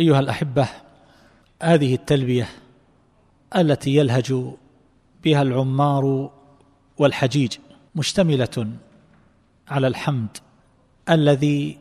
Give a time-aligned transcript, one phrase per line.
[0.00, 0.68] أيها الأحبة
[1.62, 2.48] هذه التلبية
[3.56, 4.34] التي يلهج
[5.24, 6.30] بها العمار
[6.98, 7.52] والحجيج
[7.94, 8.66] مشتملة
[9.68, 10.36] على الحمد
[11.10, 11.78] الذي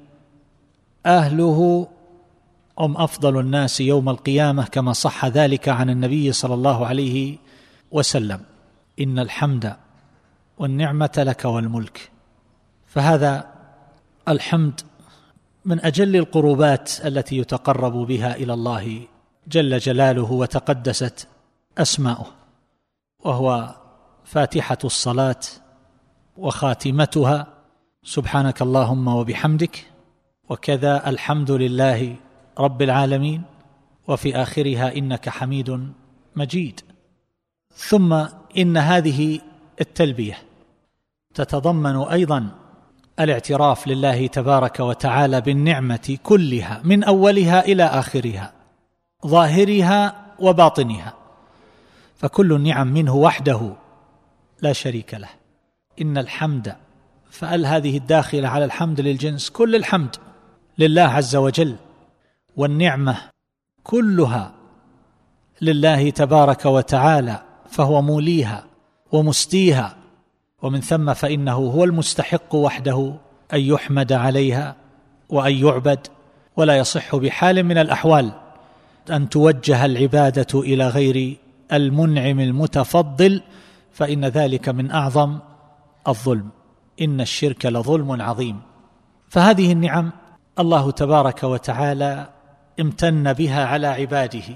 [1.06, 1.88] أهله
[2.80, 7.38] هم أفضل الناس يوم القيامة كما صح ذلك عن النبي صلى الله عليه
[7.92, 8.42] وسلم.
[9.00, 9.76] إن الحمد
[10.58, 12.12] والنعمة لك والملك.
[12.88, 13.48] فهذا
[14.28, 14.82] الحمد
[15.66, 19.02] من أجل القربات التي يتقرب بها إلى الله
[19.48, 21.28] جل جلاله وتقدست
[21.78, 22.28] أسماؤه
[23.20, 23.76] وهو
[24.26, 25.40] فاتحة الصلاة
[26.38, 27.48] وخاتمتها
[28.04, 29.88] سبحانك اللهم وبحمدك
[30.50, 32.16] وكذا الحمد لله
[32.60, 33.42] رب العالمين
[34.08, 35.94] وفي آخرها إنك حميد
[36.36, 36.82] مجيد.
[37.74, 38.14] ثم
[38.58, 39.40] إن هذه
[39.82, 40.38] التلبية
[41.34, 42.50] تتضمن أيضا
[43.20, 48.54] الاعتراف لله تبارك وتعالى بالنعمة كلها من أولها إلى آخرها
[49.28, 51.14] ظاهرها وباطنها.
[52.16, 53.74] فكل النعم منه وحده
[54.62, 55.30] لا شريك له.
[56.02, 56.76] إن الحمد
[57.30, 60.16] فأل هذه الداخلة على الحمد للجنس كل الحمد
[60.78, 61.76] لله عز وجل.
[62.58, 63.18] والنعمة
[63.84, 64.52] كلها
[65.62, 68.66] لله تبارك وتعالى فهو موليها
[69.12, 69.99] ومستيها
[70.62, 73.14] ومن ثم فإنه هو المستحق وحده
[73.54, 74.76] أن يحمد عليها
[75.30, 76.08] وأن يعبد
[76.58, 78.32] ولا يصح بحال من الأحوال
[79.12, 81.38] أن توجه العبادة إلى غير
[81.74, 83.42] المنعم المتفضل
[83.92, 85.40] فإن ذلك من أعظم
[86.08, 86.50] الظلم.
[87.02, 88.62] إن الشرك لظلم عظيم.
[89.30, 90.12] فهذه النعم
[90.60, 92.30] الله تبارك وتعالى
[92.80, 94.56] امتن بها على عباده.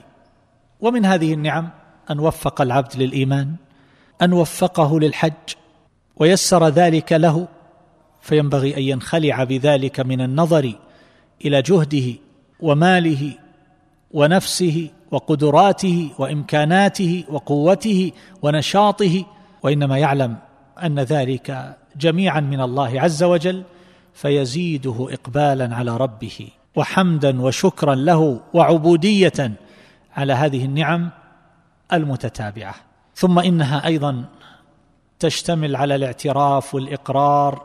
[0.82, 1.70] ومن هذه النعم
[2.12, 3.56] أن وفق العبد للإيمان
[4.22, 5.54] أن وفقه للحج
[6.18, 7.48] ويسر ذلك له
[8.22, 10.74] فينبغي أن ينخلع بذلك من النظر
[11.46, 12.14] إلى جهده
[12.60, 13.34] وماله
[14.12, 19.26] ونفسه وقدراته وإمكاناته وقوته ونشاطه
[19.64, 20.36] وإنما يعلم
[20.84, 23.64] أن ذلك جميعا من الله عز وجل
[24.14, 29.52] فيزيده اقبالا على ربه وحمدا وشكرا له وعبودية
[30.16, 31.10] على هذه النعم
[31.94, 32.76] المتتابعة.
[33.16, 34.26] ثم إنها أيضا
[35.24, 37.62] تشتمل على الاعتراف والإقرار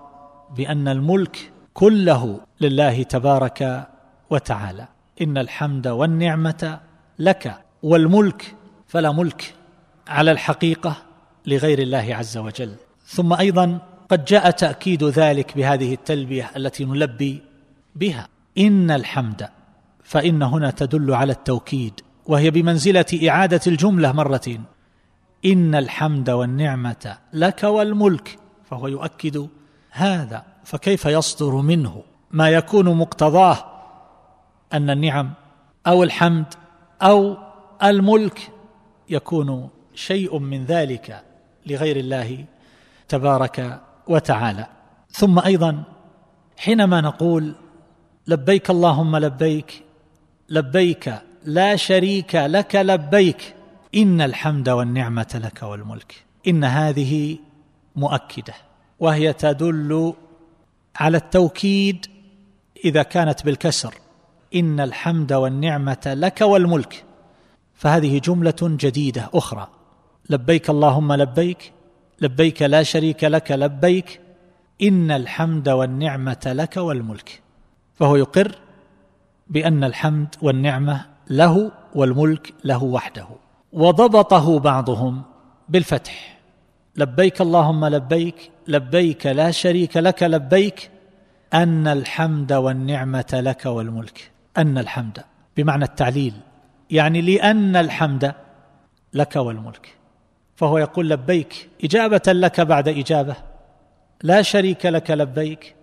[0.56, 3.88] بأن الملك كله لله تبارك
[4.30, 4.88] وتعالى.
[5.22, 6.80] إن الحمد والنعمة
[7.18, 8.54] لك والملك
[8.86, 9.54] فلا ملك
[10.08, 10.96] على الحقيقة
[11.46, 12.74] لغير الله عز وجل.
[13.06, 17.42] ثم أيضا قد جاء تأكيد ذلك بهذه التلبية التي نلبي
[17.94, 18.28] بها.
[18.58, 19.48] إن الحمد
[20.04, 24.64] فإن هنا تدل على التوكيد وهي بمنزلة إعادة الجملة مرتين.
[25.44, 29.48] إن الحمد والنعمة لك والملك فهو يؤكد
[29.90, 33.64] هذا فكيف يصدر منه؟ ما يكون مقتضاه
[34.72, 35.30] أن النعم
[35.86, 36.54] أو الحمد
[37.02, 37.36] أو
[37.82, 38.50] الملك
[39.08, 41.22] يكون شيء من ذلك
[41.66, 42.44] لغير الله
[43.08, 44.66] تبارك وتعالى.
[45.10, 45.82] ثم أيضا
[46.56, 47.54] حينما نقول
[48.26, 49.82] لبيك اللهم لبيك
[50.48, 53.54] لبيك لا شريك لك لبيك
[53.94, 56.24] إن الحمد والنعمة لك والملك.
[56.48, 57.38] إن هذه
[57.96, 58.54] مؤكدة.
[59.00, 60.14] وهي تدل
[60.96, 62.06] على التوكيد
[62.84, 63.94] إذا كانت بالكسر.
[64.54, 67.04] إن الحمد والنعمة لك والملك.
[67.74, 69.68] فهذه جملة جديدة أخرى.
[70.30, 71.72] لبيك اللهم لبيك.
[72.20, 74.20] لبيك لا شريك لك لبيك.
[74.82, 77.42] إن الحمد والنعمة لك والملك.
[77.94, 78.58] فهو يقر
[79.48, 83.28] بأن الحمد والنعمة له والملك له وحده.
[83.72, 85.22] وضبطه بعضهم
[85.68, 86.38] بالفتح.
[86.96, 90.90] لبيك اللهم لبيك لبيك لا شريك لك لبيك
[91.54, 94.30] أن الحمد والنعمة لك والملك.
[94.58, 95.18] أن الحمد
[95.56, 96.34] بمعنى التعليل.
[96.90, 98.34] يعني لأن الحمد
[99.14, 99.96] لك والملك.
[100.56, 103.36] فهو يقول لبيك إجابة لك بعد إجابة.
[104.22, 105.74] لا شريك لك لبيك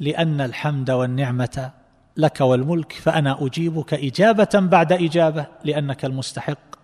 [0.00, 1.70] لأن الحمد والنعمة
[2.16, 2.92] لك والملك.
[2.92, 6.75] فأنا أجيبك إجابة بعد إجابة لأنك المستحق.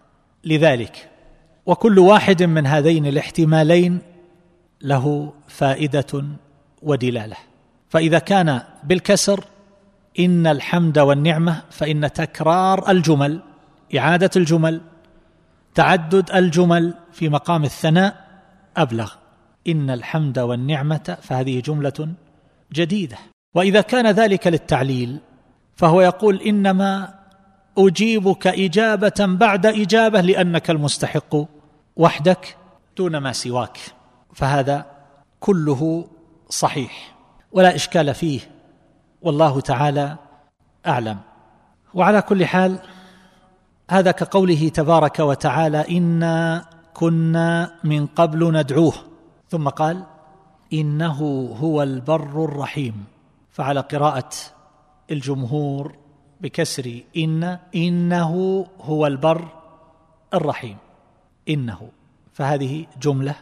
[0.45, 1.09] لذلك
[1.67, 3.99] وكل واحد من هذين الاحتمالين
[4.83, 6.25] له فائدة
[6.83, 7.37] ودلالة.
[7.89, 9.45] فإذا كان بالكسر
[10.19, 13.41] إن الحمد والنعمة فإن تكرار الجمل
[13.97, 14.81] إعادة الجمل
[15.75, 18.27] تعدد الجمل في مقام الثناء
[18.77, 19.13] أبلغ.
[19.69, 22.09] إن الحمد والنعمة فهذه جملة
[22.73, 23.19] جديدة.
[23.55, 25.19] وإذا كان ذلك للتعليل
[25.75, 27.22] فهو يقول إنما
[27.79, 31.37] أجيبك إجابة بعد إجابة لأنك المستحق
[31.97, 32.57] وحدك
[32.97, 33.79] دون ما سواك.
[34.35, 34.87] فهذا
[35.41, 36.07] كله
[36.49, 37.15] صحيح
[37.53, 38.41] ولا إشكال فيه
[39.23, 40.17] والله تعالى
[40.87, 41.19] أعلم.
[41.95, 42.79] وعلى كل حال
[43.91, 46.65] هذا كقوله تبارك وتعالى انا
[46.95, 48.95] كنا من قبل ندعوه.
[49.49, 50.05] ثم قال
[50.73, 53.05] انه هو البر الرحيم.
[53.51, 54.31] فعلى قراءة
[55.11, 56.02] الجمهور
[56.43, 59.49] بكسر إن إنه هو البر
[60.35, 60.77] الرحيم.
[61.49, 61.91] إنه.
[62.33, 63.35] فهذه جملة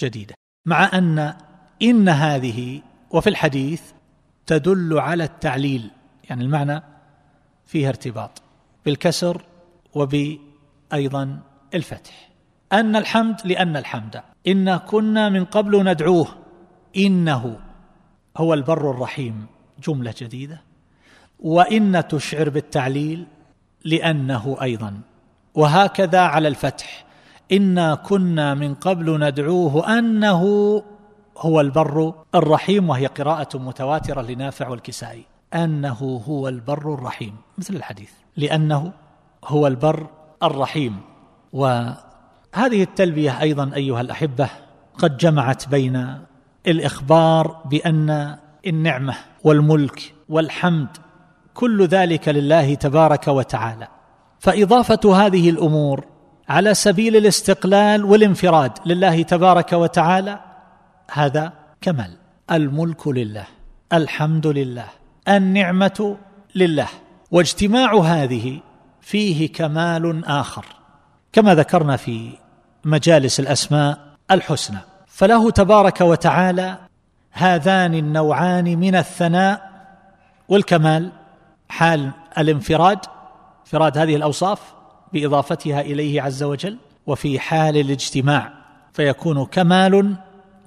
[0.00, 0.34] جديدة.
[0.66, 1.34] مع أن
[1.82, 3.82] إن هذه وفي الحديث
[4.46, 5.90] تدل على التعليل
[6.30, 6.82] يعني المعنى
[7.66, 8.42] فيها ارتباط
[8.84, 9.42] بالكسر
[9.94, 11.40] وبايضا
[11.74, 12.28] الفتح.
[12.72, 14.22] أن الحمد لأن الحمد.
[14.46, 16.28] انا كنا من قبل ندعوه.
[16.96, 17.60] إنه
[18.36, 19.46] هو البر الرحيم.
[19.82, 20.65] جملة جديدة.
[21.40, 23.26] وإن تشعر بالتعليل
[23.84, 25.00] لأنه أيضا.
[25.54, 27.04] وهكذا على الفتح.
[27.52, 30.42] إنا كنا من قبل ندعوه أنه
[31.38, 35.24] هو البر الرحيم وهي قراءة متواترة لنافع والكسائي.
[35.54, 38.10] أنه هو البر الرحيم مثل الحديث.
[38.36, 38.92] لأنه
[39.44, 40.06] هو البر
[40.42, 41.00] الرحيم.
[41.52, 44.48] وهذه التلبية أيضا أيها الأحبة
[44.98, 46.18] قد جمعت بين
[46.66, 48.36] الإخبار بأن
[48.66, 50.88] النعمة والملك والحمد
[51.56, 53.88] كل ذلك لله تبارك وتعالى.
[54.40, 56.04] فإضافة هذه الأمور
[56.48, 60.38] على سبيل الاستقلال والانفراد لله تبارك وتعالى
[61.12, 62.16] هذا كمال.
[62.50, 63.46] الملك لله
[63.92, 64.84] الحمد لله
[65.28, 66.16] النعمة
[66.54, 66.88] لله.
[67.30, 68.60] واجتماع هذه
[69.00, 70.64] فيه كمال آخر
[71.32, 72.30] كما ذكرنا في
[72.84, 73.98] مجالس الأسماء
[74.30, 74.78] الحسنى.
[75.06, 76.76] فله تبارك وتعالى
[77.32, 79.70] هذان النوعان من الثناء
[80.48, 81.12] والكمال
[81.68, 82.98] حال الانفراد
[83.66, 84.74] انفراد هذه الأوصاف
[85.12, 88.52] بإضافتها إليه عز وجل وفي حال الاجتماع
[88.92, 90.16] فيكون كمال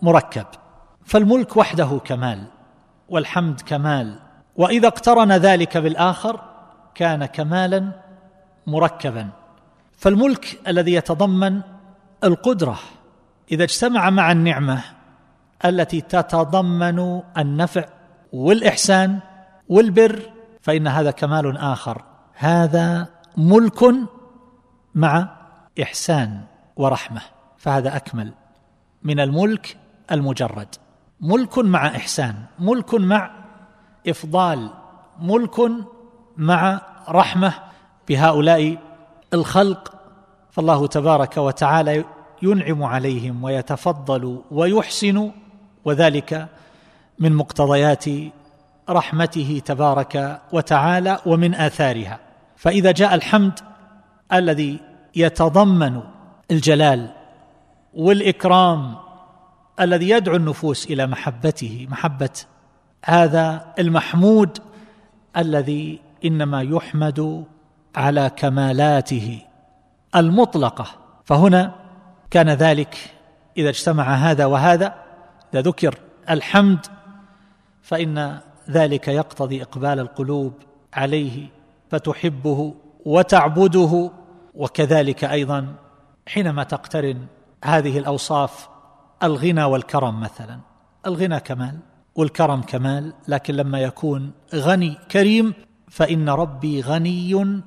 [0.01, 0.45] مركب.
[1.05, 2.43] فالملك وحده كمال
[3.09, 4.19] والحمد كمال
[4.55, 6.39] وإذا اقترن ذلك بالآخر
[6.95, 7.91] كان كمالا
[8.67, 9.29] مركبا.
[9.97, 11.61] فالملك الذي يتضمن
[12.23, 12.79] القدرة
[13.51, 14.83] إذا اجتمع مع النعمة
[15.65, 17.85] التي تتضمن النفع
[18.33, 19.19] والإحسان
[19.69, 20.21] والبر
[20.69, 22.01] فإن هذا كمال آخر.
[22.33, 23.07] هذا
[23.37, 23.83] ملك
[24.95, 25.29] مع
[25.81, 26.41] إحسان
[26.75, 27.21] ورحمة.
[27.57, 28.33] فهذا أكمل.
[29.03, 29.77] من الملك
[30.11, 30.67] المجرد.
[31.21, 32.35] ملك مع إحسان.
[32.59, 33.31] ملك مع
[34.07, 34.69] إفضال.
[35.19, 35.71] ملك
[36.37, 37.53] مع رحمة.
[38.09, 38.77] بهؤلاء
[39.33, 39.93] الخلق.
[40.51, 42.05] فالله تبارك وتعالى
[42.41, 45.31] ينعم عليهم ويتفضل ويحسن.
[45.85, 46.47] وذلك
[47.19, 48.05] من مقتضيات
[48.89, 52.19] رحمته تبارك وتعالى ومن آثارها.
[52.55, 53.59] فإذا جاء الحمد
[54.33, 54.79] الذي
[55.15, 56.01] يتضمن
[56.51, 57.09] الجلال
[57.93, 58.95] والإكرام
[59.79, 62.29] الذي يدعو النفوس إلى محبته محبة
[63.05, 64.57] هذا المحمود
[65.37, 67.45] الذي إنما يحمد
[67.95, 69.41] على كمالاته
[70.15, 70.85] المطلقة.
[71.25, 71.75] فهنا
[72.31, 72.97] كان ذلك
[73.57, 74.93] إذا اجتمع هذا وهذا
[75.53, 75.95] إذا ذكر
[76.29, 76.85] الحمد
[77.81, 80.53] فإن ذلك يقتضي إقبال القلوب
[80.93, 81.47] عليه
[81.89, 82.73] فتحبه
[83.05, 84.11] وتعبده
[84.55, 85.75] وكذلك أيضا
[86.27, 87.25] حينما تقترن
[87.63, 88.69] هذه الأوصاف
[89.23, 90.59] الغنى والكرم مثلا.
[91.07, 91.79] الغنى كمال
[92.15, 95.53] والكرم كمال لكن لما يكون غني كريم
[95.89, 97.61] فإن ربي غني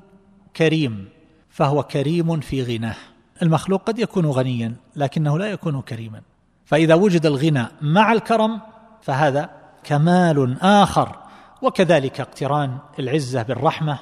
[0.57, 1.09] كريم
[1.49, 2.97] فهو كريم في غناه.
[3.43, 6.21] المخلوق قد يكون غنيا لكنه لا يكون كريما.
[6.65, 8.61] فإذا وجد الغنى مع الكرم
[9.03, 11.17] فهذا كمال آخر
[11.63, 13.99] وكذلك اقتران العزة بالرحمة.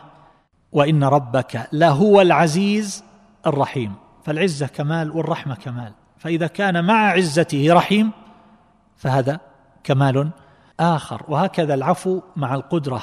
[0.72, 3.04] وإن ربك لهو العزيز
[3.46, 3.94] الرحيم.
[4.24, 5.92] فالعزة كمال والرحمة كمال.
[6.18, 8.10] فإذا كان مع عزته رحيم
[8.96, 9.40] فهذا
[9.84, 10.30] كمال
[10.80, 11.22] آخر.
[11.28, 13.02] وهكذا العفو مع القدرة.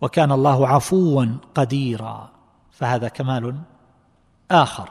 [0.00, 2.30] وكان الله عفوا قديرا
[2.70, 3.56] فهذا كمال
[4.50, 4.90] آخر.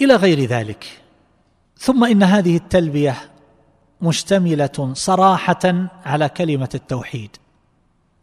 [0.00, 1.02] إلى غير ذلك.
[1.76, 3.16] ثم إن هذه التلبية
[4.02, 7.36] مشتملة صراحة على كلمة التوحيد.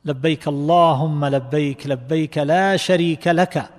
[0.05, 3.69] لبيك اللهم لبيك لبيك لا شريك لك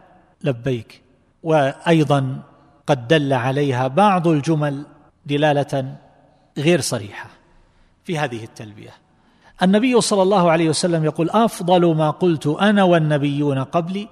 [0.44, 1.02] لبيك.
[1.42, 2.42] وأيضا
[2.86, 4.86] قد دل عليها بعض الجمل
[5.26, 5.94] دلالة
[6.58, 7.30] غير صريحة
[8.04, 8.90] في هذه التلبية.
[9.62, 14.08] النبي صلى الله عليه وسلم يقول أفضل ما قلت أنا والنبيون قبلي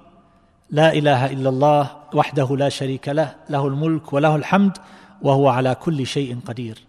[0.69, 4.77] لا إله إلا الله وحده لا شريك له له الملك وله الحمد
[5.21, 6.86] وهو على كل شيء قدير.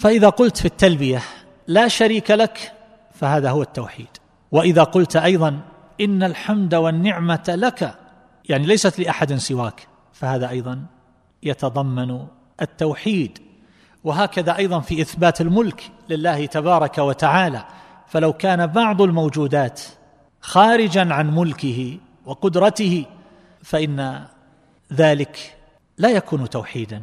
[0.00, 1.22] فإذا قلت في التلبية
[1.66, 2.72] لا شريك لك
[3.14, 4.08] فهذا هو التوحيد.
[4.52, 5.60] وإذا قلت أيضا
[6.00, 7.94] إن الحمد والنعمة لك
[8.48, 10.84] يعني ليست لأحد سواك فهذا أيضا
[11.42, 12.26] يتضمن
[12.62, 13.38] التوحيد.
[14.04, 17.64] وهكذا أيضا في إثبات الملك لله تبارك وتعالى.
[18.06, 19.80] فلو كان بعض الموجودات
[20.40, 23.04] خارجا عن ملكه وقدرته
[23.62, 24.24] فإن
[24.92, 25.56] ذلك
[25.98, 27.02] لا يكون توحيدا.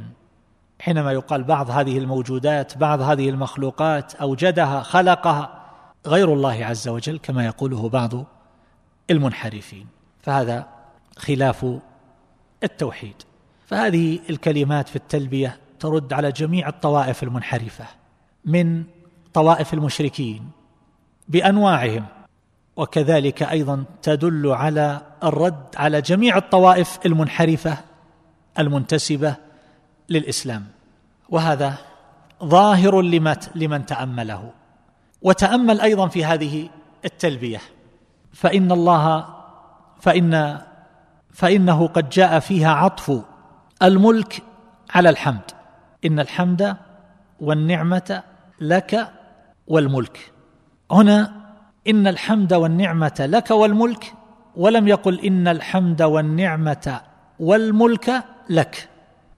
[0.79, 5.63] حينما يقال بعض هذه الموجودات بعض هذه المخلوقات أوجدها خلقها
[6.07, 8.11] غير الله عز وجل كما يقوله بعض
[9.09, 9.87] المنحرفين.
[10.21, 10.67] فهذا
[11.17, 11.65] خلاف
[12.63, 13.15] التوحيد.
[13.67, 17.85] فهذه الكلمات في التلبية ترد على جميع الطوائف المنحرفة
[18.45, 18.83] من
[19.33, 20.49] طوائف المشركين
[21.27, 22.05] بأنواعهم
[22.75, 27.77] وكذلك أيضا تدل على الرد على جميع الطوائف المنحرفة
[28.59, 29.35] المنتسبة
[30.09, 30.65] للإسلام.
[31.29, 31.73] وهذا
[32.43, 33.01] ظاهر
[33.55, 34.51] لمن تأمله.
[35.21, 36.69] وتأمل أيضا في هذه
[37.05, 37.61] التلبية.
[38.33, 39.25] فإن الله
[39.99, 40.61] فإن
[41.33, 43.21] فإنه قد جاء فيها عطف
[43.81, 44.43] الملك
[44.89, 45.51] على الحمد.
[46.05, 46.77] إن الحمد
[47.39, 48.23] والنعمة
[48.61, 49.11] لك
[49.67, 50.31] والملك.
[50.91, 51.33] هنا
[51.87, 54.13] إن الحمد والنعمة لك والملك
[54.55, 57.01] ولم يقل إن الحمد والنعمة
[57.39, 58.89] والملك لك.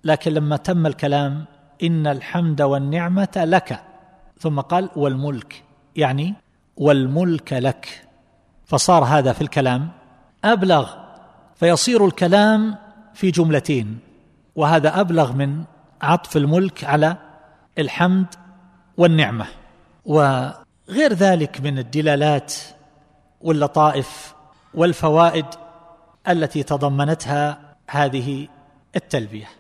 [0.04, 1.46] لكن لما تم الكلام
[1.84, 3.84] إن الحمد والنعمة لك
[4.40, 5.64] ثم قال والملك
[5.96, 6.34] يعني
[6.78, 8.08] والملك لك.
[8.66, 9.90] فصار هذا في الكلام
[10.44, 10.94] أبلغ
[11.56, 12.76] فيصير الكلام
[13.14, 14.00] في جملتين
[14.56, 15.64] وهذا أبلغ من
[16.02, 17.18] عطف الملك على
[17.78, 18.28] الحمد
[18.98, 19.46] والنعمة.
[20.06, 22.54] وغير ذلك من الدلالات
[23.42, 24.34] واللطائف
[24.74, 25.46] والفوائد
[26.30, 28.48] التي تضمنتها هذه
[28.96, 29.59] التلبية.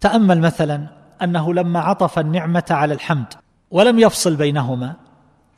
[0.00, 0.86] تأمل مثلا
[1.22, 3.34] أنه لما عطف النعمة على الحمد
[3.70, 4.94] ولم يفصل بينهما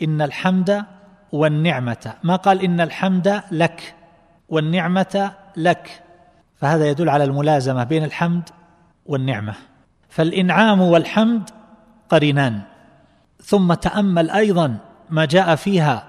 [0.02, 0.84] إن الحمد
[1.32, 2.12] والنعمة.
[2.22, 3.94] ما قال إن الحمد لك
[4.48, 6.02] والنعمة لك.
[6.56, 8.48] فهذا يدل على الملازمة بين الحمد
[9.06, 9.54] والنعمة.
[10.08, 11.50] فالإنعام والحمد
[12.08, 12.60] قرينان.
[13.42, 14.76] ثم تأمل أيضا
[15.10, 16.04] ما جاء فيها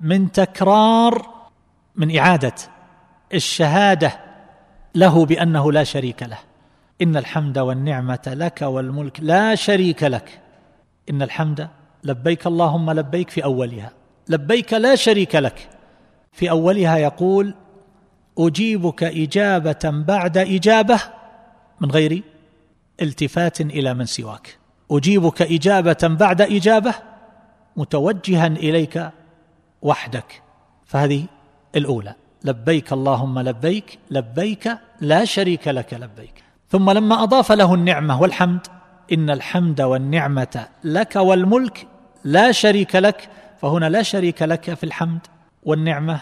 [0.00, 1.26] من تكرار
[1.96, 2.54] من إعادة
[3.34, 4.12] الشهادة
[4.94, 6.38] له بأنه لا شريك له.
[7.02, 10.40] إن الحمد والنعمة لك والملك لا شريك لك.
[11.10, 11.68] إن الحمد
[12.04, 13.92] لبيك اللهم لبيك في أولها
[14.28, 15.68] لبيك لا شريك لك.
[16.32, 17.54] في أولها يقول
[18.38, 21.00] أجيبك إجابة بعد إجابة
[21.80, 22.22] من غير
[23.02, 24.58] التفات إلى من سواك.
[24.90, 26.94] أجيبك إجابة بعد إجابة
[27.76, 29.10] متوجها إليك
[29.82, 30.42] وحدك.
[30.86, 31.26] فهذه
[31.76, 32.14] الأولى.
[32.44, 36.51] لبيك اللهم لبيك لبيك لا شريك لك لبيك.
[36.72, 38.66] ثم لما أضاف له النعمة والحمد
[39.12, 41.86] إن الحمد والنعمة لك والملك
[42.24, 45.20] لا شريك لك فهنا لا شريك لك في الحمد
[45.62, 46.20] والنعمة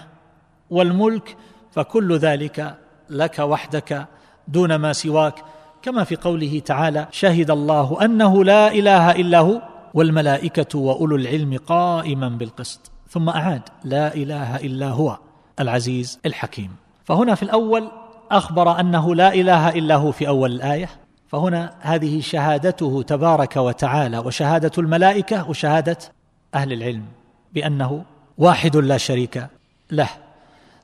[0.70, 1.36] والملك
[1.72, 2.74] فكل ذلك
[3.10, 4.06] لك وحدك
[4.48, 5.34] دون ما سواك.
[5.82, 9.62] كما في قوله تعالى شهد الله أنه لا إله إلا هو
[9.94, 15.18] والملائكة وأولو العلم قائما بالقسط ثم أعاد لا إله إلا هو
[15.60, 16.70] العزيز الحكيم
[17.04, 17.90] فهنا في الأول
[18.30, 20.88] أخبر أنه لا إله إلا هو في أول الآية
[21.28, 25.98] فهنا هذه شهادته تبارك وتعالى وشهادة الملائكة وشهادة
[26.54, 27.04] أهل العلم
[27.54, 28.04] بأنه
[28.38, 29.46] واحد لا شريك
[29.90, 30.08] له.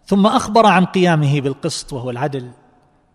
[0.06, 2.50] ثم أخبر عن قيامه بالقسط وهو العدل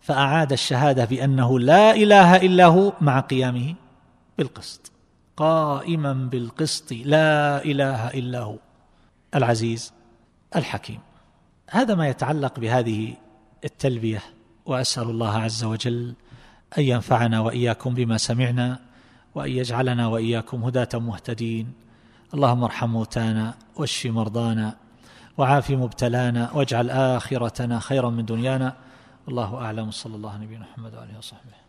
[0.01, 3.75] فأعاد الشهادة بأنه لا إله إلا هو مع قيامه
[4.37, 4.91] بالقسط
[5.37, 8.55] قائما بالقسط لا إله إلا هو
[9.35, 9.93] العزيز
[10.55, 10.99] الحكيم.
[11.69, 13.13] هذا ما يتعلق بهذه
[13.65, 14.23] التلبية.
[14.65, 16.13] وأسأل الله عز وجل
[16.77, 18.79] أن ينفعنا وإياكم بما سمعنا
[19.35, 21.73] وأن يجعلنا وإياكم هداة مهتدين.
[22.33, 24.75] اللهم ارحم موتانا واشف مرضانا
[25.37, 28.75] وعاف مبتلانا واجعل آخرتنا خيرا من دنيانا.
[29.27, 29.91] الله أعلم.
[29.91, 31.60] صلى الله عليه نبينا محمد وعلى آله وصحبه.